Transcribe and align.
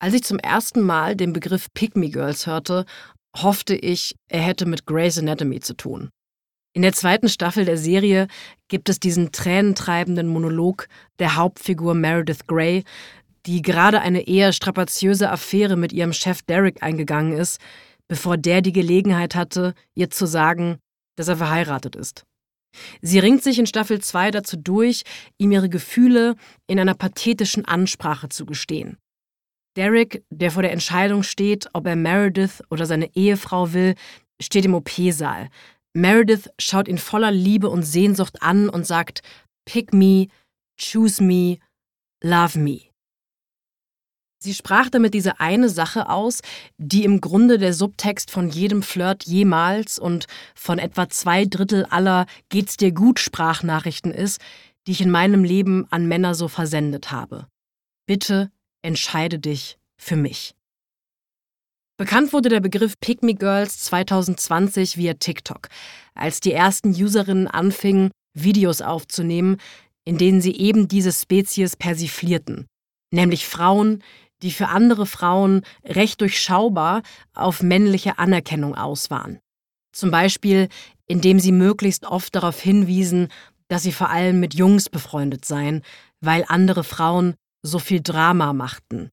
Als 0.00 0.14
ich 0.14 0.22
zum 0.22 0.38
ersten 0.38 0.80
Mal 0.80 1.16
den 1.16 1.32
Begriff 1.32 1.68
Pygmy 1.74 2.10
Girls 2.10 2.46
hörte, 2.46 2.84
hoffte 3.36 3.74
ich, 3.74 4.14
er 4.28 4.42
hätte 4.42 4.64
mit 4.64 4.86
Grey's 4.86 5.18
Anatomy 5.18 5.60
zu 5.60 5.74
tun. 5.74 6.10
In 6.72 6.82
der 6.82 6.92
zweiten 6.92 7.28
Staffel 7.28 7.64
der 7.64 7.76
Serie 7.76 8.28
gibt 8.68 8.88
es 8.88 9.00
diesen 9.00 9.32
tränentreibenden 9.32 10.28
Monolog 10.28 10.86
der 11.18 11.34
Hauptfigur 11.34 11.94
Meredith 11.94 12.46
Grey, 12.46 12.84
die 13.46 13.62
gerade 13.62 14.00
eine 14.00 14.28
eher 14.28 14.52
strapaziöse 14.52 15.30
Affäre 15.30 15.76
mit 15.76 15.92
ihrem 15.92 16.12
Chef 16.12 16.42
Derek 16.42 16.82
eingegangen 16.82 17.32
ist, 17.32 17.58
bevor 18.06 18.36
der 18.36 18.62
die 18.62 18.72
Gelegenheit 18.72 19.34
hatte, 19.34 19.74
ihr 19.96 20.10
zu 20.10 20.26
sagen, 20.26 20.78
dass 21.16 21.26
er 21.26 21.38
verheiratet 21.38 21.96
ist. 21.96 22.24
Sie 23.00 23.18
ringt 23.18 23.42
sich 23.42 23.58
in 23.58 23.66
Staffel 23.66 24.00
2 24.00 24.30
dazu 24.30 24.56
durch, 24.56 25.02
ihm 25.38 25.50
ihre 25.50 25.68
Gefühle 25.68 26.36
in 26.68 26.78
einer 26.78 26.94
pathetischen 26.94 27.64
Ansprache 27.64 28.28
zu 28.28 28.46
gestehen. 28.46 28.98
Derek, 29.78 30.24
der 30.30 30.50
vor 30.50 30.62
der 30.62 30.72
Entscheidung 30.72 31.22
steht, 31.22 31.68
ob 31.72 31.86
er 31.86 31.94
Meredith 31.94 32.64
oder 32.68 32.84
seine 32.84 33.14
Ehefrau 33.14 33.72
will, 33.72 33.94
steht 34.42 34.64
im 34.64 34.74
OP-Saal. 34.74 35.50
Meredith 35.94 36.50
schaut 36.58 36.88
ihn 36.88 36.98
voller 36.98 37.30
Liebe 37.30 37.70
und 37.70 37.84
Sehnsucht 37.84 38.42
an 38.42 38.68
und 38.68 38.88
sagt: 38.88 39.22
Pick 39.66 39.94
me, 39.94 40.26
choose 40.80 41.22
me, 41.22 41.58
love 42.24 42.58
me. 42.58 42.88
Sie 44.40 44.52
sprach 44.52 44.90
damit 44.90 45.14
diese 45.14 45.38
eine 45.38 45.68
Sache 45.68 46.08
aus, 46.08 46.40
die 46.76 47.04
im 47.04 47.20
Grunde 47.20 47.58
der 47.58 47.72
Subtext 47.72 48.32
von 48.32 48.48
jedem 48.48 48.82
Flirt 48.82 49.26
jemals 49.26 50.00
und 50.00 50.26
von 50.56 50.80
etwa 50.80 51.08
zwei 51.08 51.44
Drittel 51.44 51.84
aller 51.84 52.26
Geht's 52.48 52.76
dir 52.76 52.90
gut 52.90 53.20
Sprachnachrichten 53.20 54.10
ist, 54.10 54.40
die 54.88 54.92
ich 54.92 55.00
in 55.00 55.10
meinem 55.12 55.44
Leben 55.44 55.86
an 55.90 56.08
Männer 56.08 56.34
so 56.34 56.48
versendet 56.48 57.12
habe. 57.12 57.46
Bitte 58.06 58.50
entscheide 58.82 59.38
dich 59.38 59.78
für 59.96 60.16
mich. 60.16 60.54
Bekannt 61.98 62.32
wurde 62.32 62.48
der 62.48 62.60
Begriff 62.60 62.94
Me 63.22 63.34
Girls 63.34 63.80
2020 63.80 64.96
via 64.96 65.14
TikTok, 65.14 65.68
als 66.14 66.38
die 66.38 66.52
ersten 66.52 66.90
Userinnen 66.90 67.48
anfingen, 67.48 68.12
Videos 68.34 68.82
aufzunehmen, 68.82 69.56
in 70.04 70.16
denen 70.16 70.40
sie 70.40 70.56
eben 70.56 70.86
diese 70.86 71.12
Spezies 71.12 71.76
persiflierten, 71.76 72.66
nämlich 73.10 73.46
Frauen, 73.46 74.02
die 74.42 74.52
für 74.52 74.68
andere 74.68 75.06
Frauen 75.06 75.62
recht 75.84 76.20
durchschaubar 76.20 77.02
auf 77.34 77.62
männliche 77.62 78.18
Anerkennung 78.18 78.76
aus 78.76 79.10
waren. 79.10 79.40
Zum 79.92 80.12
Beispiel, 80.12 80.68
indem 81.06 81.40
sie 81.40 81.52
möglichst 81.52 82.04
oft 82.04 82.34
darauf 82.36 82.60
hinwiesen, 82.60 83.28
dass 83.66 83.82
sie 83.82 83.92
vor 83.92 84.10
allem 84.10 84.38
mit 84.38 84.54
Jungs 84.54 84.88
befreundet 84.88 85.44
seien, 85.44 85.82
weil 86.20 86.44
andere 86.46 86.84
Frauen 86.84 87.34
so 87.62 87.78
viel 87.78 88.00
Drama 88.00 88.52
machten. 88.52 89.10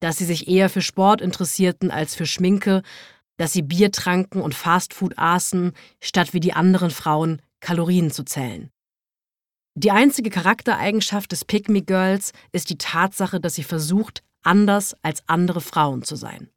Dass 0.00 0.18
sie 0.18 0.24
sich 0.24 0.48
eher 0.48 0.68
für 0.68 0.82
Sport 0.82 1.20
interessierten 1.20 1.90
als 1.90 2.14
für 2.14 2.26
Schminke, 2.26 2.82
dass 3.36 3.52
sie 3.52 3.62
Bier 3.62 3.92
tranken 3.92 4.40
und 4.40 4.54
Fastfood 4.54 5.18
aßen, 5.18 5.72
statt 6.00 6.32
wie 6.32 6.40
die 6.40 6.52
anderen 6.52 6.90
Frauen 6.90 7.42
Kalorien 7.60 8.10
zu 8.10 8.24
zählen. 8.24 8.70
Die 9.74 9.90
einzige 9.90 10.30
Charaktereigenschaft 10.30 11.32
des 11.32 11.44
Me 11.68 11.82
Girls 11.82 12.32
ist 12.52 12.70
die 12.70 12.78
Tatsache, 12.78 13.40
dass 13.40 13.54
sie 13.54 13.62
versucht, 13.62 14.22
anders 14.42 14.96
als 15.02 15.22
andere 15.26 15.60
Frauen 15.60 16.02
zu 16.02 16.16
sein. 16.16 16.48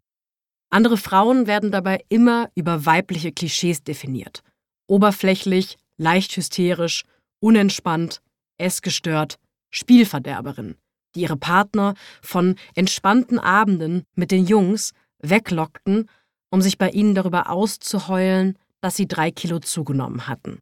Andere 0.69 0.97
Frauen 0.97 1.47
werden 1.47 1.71
dabei 1.71 2.05
immer 2.09 2.49
über 2.55 2.85
weibliche 2.85 3.31
Klischees 3.31 3.83
definiert. 3.83 4.43
Oberflächlich, 4.87 5.77
leicht 5.97 6.35
hysterisch, 6.37 7.03
unentspannt, 7.39 8.21
essgestört, 8.57 9.39
Spielverderberin 9.71 10.75
die 11.15 11.21
ihre 11.21 11.37
Partner 11.37 11.93
von 12.21 12.55
entspannten 12.75 13.39
Abenden 13.39 14.03
mit 14.15 14.31
den 14.31 14.45
Jungs 14.45 14.91
weglockten, 15.21 16.09
um 16.49 16.61
sich 16.61 16.77
bei 16.77 16.89
ihnen 16.89 17.15
darüber 17.15 17.49
auszuheulen, 17.49 18.57
dass 18.81 18.95
sie 18.95 19.07
drei 19.07 19.31
Kilo 19.31 19.59
zugenommen 19.59 20.27
hatten. 20.27 20.59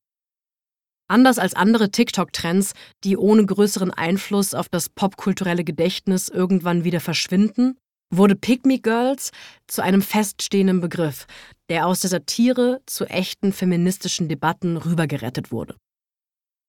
Anders 1.10 1.40
als 1.40 1.54
andere 1.54 1.90
TikTok-Trends, 1.90 2.74
die 3.04 3.16
ohne 3.16 3.46
größeren 3.46 3.92
Einfluss 3.92 4.54
auf 4.54 4.68
das 4.68 4.90
popkulturelle 4.90 5.64
Gedächtnis 5.64 6.28
irgendwann 6.28 6.84
wieder 6.84 7.00
verschwinden, 7.00 7.78
wurde 8.10 8.36
Pygmy 8.36 8.80
Girls 8.80 9.32
zu 9.68 9.82
einem 9.82 10.02
feststehenden 10.02 10.82
Begriff, 10.82 11.26
der 11.70 11.88
aus 11.88 12.02
der 12.02 12.10
Satire 12.10 12.82
zu 12.86 13.06
echten 13.06 13.54
feministischen 13.54 14.28
Debatten 14.28 14.78
rübergerettet 14.78 15.52
wurde. 15.52 15.76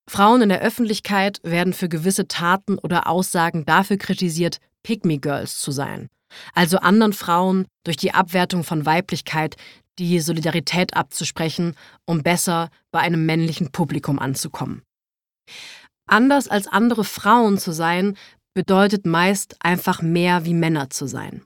Frauen 0.09 0.43
in 0.43 0.49
der 0.49 0.61
Öffentlichkeit 0.61 1.41
werden 1.43 1.73
für 1.73 1.89
gewisse 1.89 2.27
Taten 2.27 2.79
oder 2.79 3.07
Aussagen 3.07 3.65
dafür 3.65 3.99
kritisiert, 3.99 4.59
Pygmy 4.83 5.19
Girls 5.19 5.59
zu 5.59 5.71
sein. 5.71 6.09
Also 6.55 6.79
anderen 6.79 7.13
Frauen 7.13 7.67
durch 7.85 7.97
die 7.97 8.13
Abwertung 8.13 8.65
von 8.65 8.87
Weiblichkeit 8.87 9.57
die 9.99 10.21
Solidarität 10.21 10.95
abzusprechen, 10.97 11.75
um 12.07 12.23
besser 12.23 12.71
bei 12.91 13.01
einem 13.01 13.27
männlichen 13.27 13.71
Publikum 13.71 14.19
anzukommen. 14.19 14.83
Anders 16.07 16.49
als 16.49 16.67
andere 16.67 17.05
Frauen 17.05 17.59
zu 17.59 17.73
sein, 17.73 18.17
bedeutet 18.55 19.07
meist 19.07 19.57
einfach 19.61 20.03
mehr 20.03 20.45
wie 20.45 20.55
Männer 20.55 20.91
zu 20.91 21.07
sein. 21.07 21.43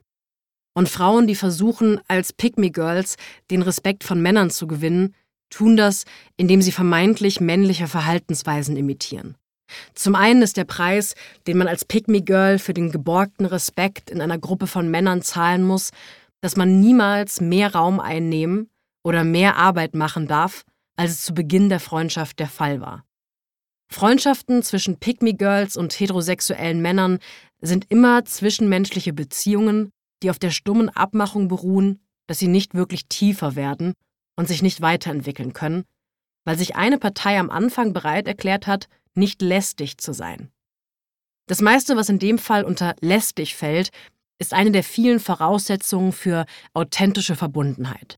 Und 0.75 0.89
Frauen, 0.89 1.27
die 1.27 1.35
versuchen, 1.35 1.99
als 2.07 2.33
Pygmy 2.33 2.71
Girls 2.71 3.17
den 3.51 3.61
Respekt 3.61 4.03
von 4.03 4.21
Männern 4.21 4.49
zu 4.49 4.65
gewinnen, 4.65 5.13
tun 5.53 5.77
das, 5.77 6.05
indem 6.35 6.61
sie 6.61 6.71
vermeintlich 6.71 7.39
männliche 7.39 7.87
Verhaltensweisen 7.87 8.75
imitieren. 8.75 9.35
Zum 9.93 10.15
einen 10.15 10.41
ist 10.41 10.57
der 10.57 10.65
Preis, 10.65 11.15
den 11.47 11.57
man 11.57 11.67
als 11.67 11.85
Pygmy 11.85 12.21
Girl 12.21 12.59
für 12.59 12.73
den 12.73 12.91
geborgten 12.91 13.45
Respekt 13.45 14.09
in 14.09 14.21
einer 14.21 14.37
Gruppe 14.37 14.67
von 14.67 14.89
Männern 14.89 15.21
zahlen 15.21 15.63
muss, 15.63 15.91
dass 16.41 16.57
man 16.57 16.79
niemals 16.79 17.39
mehr 17.39 17.73
Raum 17.73 17.99
einnehmen 17.99 18.69
oder 19.03 19.23
mehr 19.23 19.55
Arbeit 19.55 19.95
machen 19.95 20.27
darf, 20.27 20.63
als 20.95 21.11
es 21.11 21.23
zu 21.23 21.33
Beginn 21.33 21.69
der 21.69 21.79
Freundschaft 21.79 22.39
der 22.39 22.47
Fall 22.47 22.81
war. 22.81 23.05
Freundschaften 23.89 24.63
zwischen 24.63 24.97
Pygmy 24.97 25.33
Girls 25.33 25.77
und 25.77 25.97
heterosexuellen 25.99 26.81
Männern 26.81 27.19
sind 27.61 27.85
immer 27.89 28.25
zwischenmenschliche 28.25 29.13
Beziehungen, 29.13 29.91
die 30.21 30.29
auf 30.29 30.39
der 30.39 30.51
stummen 30.51 30.89
Abmachung 30.89 31.47
beruhen, 31.47 31.99
dass 32.27 32.39
sie 32.39 32.47
nicht 32.47 32.73
wirklich 32.73 33.07
tiefer 33.07 33.55
werden 33.55 33.93
und 34.35 34.47
sich 34.47 34.61
nicht 34.61 34.81
weiterentwickeln 34.81 35.53
können, 35.53 35.85
weil 36.45 36.57
sich 36.57 36.75
eine 36.75 36.97
Partei 36.97 37.39
am 37.39 37.49
Anfang 37.49 37.93
bereit 37.93 38.27
erklärt 38.27 38.67
hat, 38.67 38.87
nicht 39.15 39.41
lästig 39.41 39.97
zu 39.97 40.13
sein. 40.13 40.51
Das 41.47 41.61
meiste, 41.61 41.95
was 41.95 42.09
in 42.09 42.19
dem 42.19 42.37
Fall 42.37 42.63
unter 42.63 42.95
lästig 43.01 43.55
fällt, 43.55 43.91
ist 44.39 44.53
eine 44.53 44.71
der 44.71 44.83
vielen 44.83 45.19
Voraussetzungen 45.19 46.11
für 46.11 46.45
authentische 46.73 47.35
Verbundenheit. 47.35 48.17